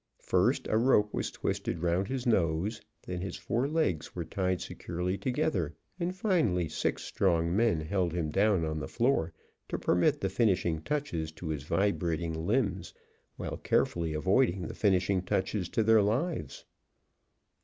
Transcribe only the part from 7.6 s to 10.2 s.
held him down on the floor to permit